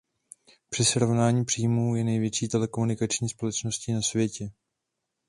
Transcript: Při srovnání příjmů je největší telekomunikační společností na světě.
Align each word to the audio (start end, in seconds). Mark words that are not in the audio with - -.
Při 0.69 0.85
srovnání 0.85 1.45
příjmů 1.45 1.95
je 1.95 2.03
největší 2.03 2.47
telekomunikační 2.47 3.29
společností 3.29 3.93
na 3.93 4.01
světě. 4.01 4.51